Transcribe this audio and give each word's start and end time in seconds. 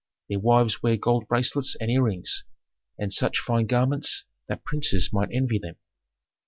Their 0.29 0.39
wives 0.39 0.81
wear 0.81 0.97
gold 0.97 1.27
bracelets 1.27 1.75
and 1.79 1.91
earrings, 1.91 2.43
and 2.97 3.13
such 3.13 3.37
fine 3.37 3.67
garments 3.67 4.25
that 4.47 4.63
princes 4.63 5.13
might 5.13 5.29
envy 5.31 5.59
them. 5.59 5.75